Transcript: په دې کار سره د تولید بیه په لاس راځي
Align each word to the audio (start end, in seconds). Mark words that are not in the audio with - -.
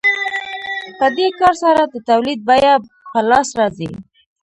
په 0.97 1.05
دې 1.17 1.27
کار 1.39 1.53
سره 1.63 1.81
د 1.85 1.95
تولید 2.09 2.39
بیه 2.49 2.73
په 3.11 3.19
لاس 3.29 3.49
راځي 3.59 3.89